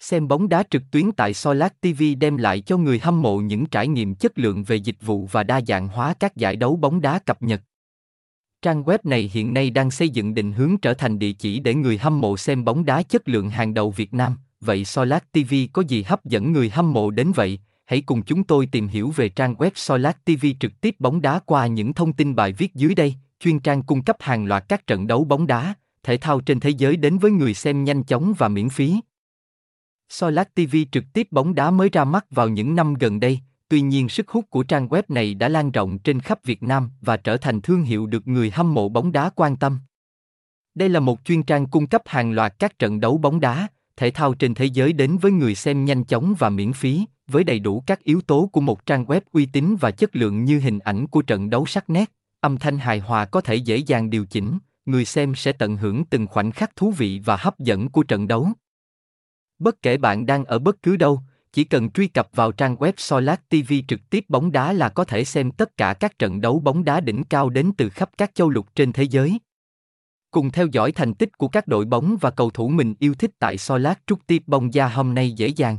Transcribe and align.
Xem 0.00 0.28
bóng 0.28 0.48
đá 0.48 0.62
trực 0.70 0.82
tuyến 0.90 1.12
tại 1.12 1.34
Solar 1.34 1.72
TV 1.80 2.02
đem 2.18 2.36
lại 2.36 2.60
cho 2.60 2.76
người 2.76 2.98
hâm 2.98 3.22
mộ 3.22 3.38
những 3.38 3.66
trải 3.66 3.88
nghiệm 3.88 4.14
chất 4.14 4.38
lượng 4.38 4.64
về 4.64 4.76
dịch 4.76 4.96
vụ 5.00 5.28
và 5.32 5.42
đa 5.42 5.60
dạng 5.60 5.88
hóa 5.88 6.14
các 6.20 6.36
giải 6.36 6.56
đấu 6.56 6.76
bóng 6.76 7.00
đá 7.00 7.18
cập 7.18 7.42
nhật. 7.42 7.62
Trang 8.62 8.82
web 8.82 8.98
này 9.04 9.30
hiện 9.32 9.54
nay 9.54 9.70
đang 9.70 9.90
xây 9.90 10.08
dựng 10.08 10.34
định 10.34 10.52
hướng 10.52 10.78
trở 10.78 10.94
thành 10.94 11.18
địa 11.18 11.32
chỉ 11.32 11.60
để 11.60 11.74
người 11.74 11.98
hâm 11.98 12.20
mộ 12.20 12.36
xem 12.36 12.64
bóng 12.64 12.84
đá 12.84 13.02
chất 13.02 13.28
lượng 13.28 13.50
hàng 13.50 13.74
đầu 13.74 13.90
Việt 13.90 14.14
Nam. 14.14 14.36
Vậy 14.60 14.84
Solar 14.84 15.22
TV 15.32 15.54
có 15.72 15.82
gì 15.88 16.02
hấp 16.02 16.24
dẫn 16.24 16.52
người 16.52 16.70
hâm 16.70 16.92
mộ 16.92 17.10
đến 17.10 17.32
vậy? 17.34 17.58
Hãy 17.86 18.00
cùng 18.00 18.22
chúng 18.22 18.44
tôi 18.44 18.66
tìm 18.66 18.88
hiểu 18.88 19.12
về 19.16 19.28
trang 19.28 19.54
web 19.54 19.70
Solar 19.74 20.14
TV 20.24 20.46
trực 20.60 20.80
tiếp 20.80 20.96
bóng 20.98 21.20
đá 21.20 21.38
qua 21.38 21.66
những 21.66 21.92
thông 21.92 22.12
tin 22.12 22.34
bài 22.34 22.52
viết 22.52 22.74
dưới 22.74 22.94
đây. 22.94 23.14
Chuyên 23.40 23.60
trang 23.60 23.82
cung 23.82 24.02
cấp 24.02 24.16
hàng 24.20 24.44
loạt 24.44 24.64
các 24.68 24.86
trận 24.86 25.06
đấu 25.06 25.24
bóng 25.24 25.46
đá, 25.46 25.74
thể 26.02 26.16
thao 26.16 26.40
trên 26.40 26.60
thế 26.60 26.70
giới 26.70 26.96
đến 26.96 27.18
với 27.18 27.30
người 27.30 27.54
xem 27.54 27.84
nhanh 27.84 28.02
chóng 28.02 28.34
và 28.38 28.48
miễn 28.48 28.68
phí. 28.68 29.00
Solat 30.08 30.54
TV 30.54 30.76
trực 30.92 31.04
tiếp 31.12 31.28
bóng 31.30 31.54
đá 31.54 31.70
mới 31.70 31.88
ra 31.92 32.04
mắt 32.04 32.26
vào 32.30 32.48
những 32.48 32.74
năm 32.74 32.94
gần 32.94 33.20
đây, 33.20 33.40
tuy 33.68 33.80
nhiên 33.80 34.08
sức 34.08 34.28
hút 34.28 34.50
của 34.50 34.62
trang 34.62 34.88
web 34.88 35.02
này 35.08 35.34
đã 35.34 35.48
lan 35.48 35.70
rộng 35.70 35.98
trên 35.98 36.20
khắp 36.20 36.44
Việt 36.44 36.62
Nam 36.62 36.90
và 37.00 37.16
trở 37.16 37.36
thành 37.36 37.60
thương 37.60 37.82
hiệu 37.82 38.06
được 38.06 38.28
người 38.28 38.50
hâm 38.50 38.74
mộ 38.74 38.88
bóng 38.88 39.12
đá 39.12 39.30
quan 39.30 39.56
tâm. 39.56 39.78
Đây 40.74 40.88
là 40.88 41.00
một 41.00 41.18
chuyên 41.24 41.42
trang 41.42 41.66
cung 41.66 41.86
cấp 41.86 42.02
hàng 42.06 42.32
loạt 42.32 42.58
các 42.58 42.78
trận 42.78 43.00
đấu 43.00 43.18
bóng 43.18 43.40
đá, 43.40 43.68
thể 43.96 44.10
thao 44.10 44.34
trên 44.34 44.54
thế 44.54 44.64
giới 44.64 44.92
đến 44.92 45.18
với 45.18 45.32
người 45.32 45.54
xem 45.54 45.84
nhanh 45.84 46.04
chóng 46.04 46.34
và 46.38 46.50
miễn 46.50 46.72
phí, 46.72 47.04
với 47.26 47.44
đầy 47.44 47.58
đủ 47.58 47.82
các 47.86 48.04
yếu 48.04 48.20
tố 48.20 48.50
của 48.52 48.60
một 48.60 48.86
trang 48.86 49.04
web 49.04 49.20
uy 49.32 49.46
tín 49.46 49.76
và 49.80 49.90
chất 49.90 50.16
lượng 50.16 50.44
như 50.44 50.58
hình 50.58 50.78
ảnh 50.78 51.06
của 51.06 51.22
trận 51.22 51.50
đấu 51.50 51.66
sắc 51.66 51.90
nét, 51.90 52.12
âm 52.40 52.58
thanh 52.58 52.78
hài 52.78 52.98
hòa 52.98 53.24
có 53.24 53.40
thể 53.40 53.54
dễ 53.54 53.76
dàng 53.76 54.10
điều 54.10 54.26
chỉnh, 54.26 54.58
người 54.86 55.04
xem 55.04 55.34
sẽ 55.34 55.52
tận 55.52 55.76
hưởng 55.76 56.04
từng 56.04 56.26
khoảnh 56.26 56.50
khắc 56.50 56.76
thú 56.76 56.90
vị 56.90 57.20
và 57.24 57.36
hấp 57.36 57.58
dẫn 57.58 57.88
của 57.88 58.02
trận 58.02 58.28
đấu. 58.28 58.48
Bất 59.58 59.82
kể 59.82 59.96
bạn 59.96 60.26
đang 60.26 60.44
ở 60.44 60.58
bất 60.58 60.82
cứ 60.82 60.96
đâu, 60.96 61.20
chỉ 61.52 61.64
cần 61.64 61.90
truy 61.90 62.08
cập 62.08 62.28
vào 62.34 62.52
trang 62.52 62.76
web 62.76 62.92
Solat 62.96 63.48
TV 63.48 63.72
trực 63.88 64.00
tiếp 64.10 64.24
bóng 64.28 64.52
đá 64.52 64.72
là 64.72 64.88
có 64.88 65.04
thể 65.04 65.24
xem 65.24 65.50
tất 65.50 65.76
cả 65.76 65.94
các 65.94 66.18
trận 66.18 66.40
đấu 66.40 66.60
bóng 66.60 66.84
đá 66.84 67.00
đỉnh 67.00 67.24
cao 67.24 67.50
đến 67.50 67.72
từ 67.76 67.88
khắp 67.88 68.10
các 68.18 68.34
châu 68.34 68.50
lục 68.50 68.66
trên 68.74 68.92
thế 68.92 69.02
giới. 69.02 69.38
Cùng 70.30 70.50
theo 70.50 70.66
dõi 70.66 70.92
thành 70.92 71.14
tích 71.14 71.38
của 71.38 71.48
các 71.48 71.66
đội 71.66 71.84
bóng 71.84 72.16
và 72.20 72.30
cầu 72.30 72.50
thủ 72.50 72.68
mình 72.68 72.94
yêu 72.98 73.14
thích 73.14 73.30
tại 73.38 73.58
Solat 73.58 73.98
trực 74.06 74.26
tiếp 74.26 74.42
bóng 74.46 74.74
gia 74.74 74.88
hôm 74.88 75.14
nay 75.14 75.32
dễ 75.32 75.48
dàng. 75.48 75.78